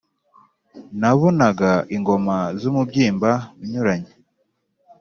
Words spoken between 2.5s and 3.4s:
z’umubyimba